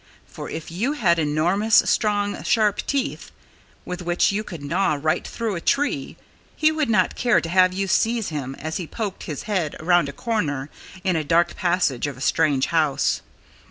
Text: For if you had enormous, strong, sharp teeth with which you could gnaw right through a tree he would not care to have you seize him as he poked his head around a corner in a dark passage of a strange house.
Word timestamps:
For 0.25 0.49
if 0.49 0.71
you 0.71 0.93
had 0.93 1.19
enormous, 1.19 1.75
strong, 1.85 2.41
sharp 2.41 2.81
teeth 2.87 3.31
with 3.85 4.01
which 4.01 4.31
you 4.31 4.43
could 4.43 4.63
gnaw 4.63 4.97
right 4.99 5.27
through 5.27 5.53
a 5.53 5.61
tree 5.61 6.17
he 6.55 6.71
would 6.71 6.89
not 6.89 7.13
care 7.15 7.39
to 7.39 7.47
have 7.49 7.71
you 7.71 7.85
seize 7.87 8.29
him 8.29 8.55
as 8.55 8.77
he 8.77 8.87
poked 8.87 9.25
his 9.25 9.43
head 9.43 9.75
around 9.79 10.09
a 10.09 10.11
corner 10.11 10.71
in 11.03 11.15
a 11.15 11.23
dark 11.23 11.55
passage 11.55 12.07
of 12.07 12.17
a 12.17 12.21
strange 12.21 12.65
house. 12.73 13.21